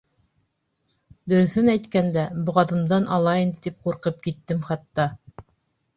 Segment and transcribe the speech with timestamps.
[1.33, 5.11] Дөрөҫөн әйткәндә, боғаҙымдан ала инде тип ҡурҡып киттем хатта.